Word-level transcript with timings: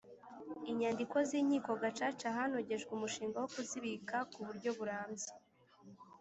inyandiko 0.71 1.15
z 1.27 1.31
Inkiko 1.39 1.71
Gacaca 1.81 2.27
hanogejwe 2.37 2.89
umushinga 2.97 3.35
wo 3.43 3.47
kuzibika 3.55 4.15
ku 4.31 4.39
buryo 4.45 4.69
burambye 4.77 5.29